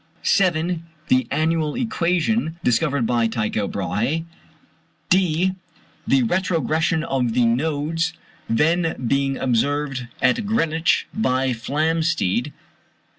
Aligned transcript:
(c) 0.23 0.49
The 1.09 1.27
annual 1.29 1.75
equation, 1.75 2.57
discovered 2.63 3.05
by 3.05 3.27
Tycho 3.27 3.67
Brahé. 3.67 4.25
(d) 5.11 5.51
The 6.07 6.23
retrogression 6.23 7.03
of 7.03 7.35
the 7.35 7.45
nodes, 7.45 8.11
then 8.49 8.95
being 9.05 9.37
observed 9.37 10.07
at 10.19 10.47
Greenwich 10.47 11.05
by 11.13 11.51
Flamsteed. 11.53 12.51